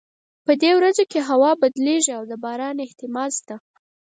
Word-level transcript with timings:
په 0.45 0.51
دې 0.61 0.71
ورځو 0.77 1.03
کې 1.11 1.19
هوا 1.29 1.51
بدلیږي 1.61 2.11
او 2.17 2.23
د 2.31 2.33
باران 2.43 2.75
احتمال 2.85 3.29
شته 3.39 3.55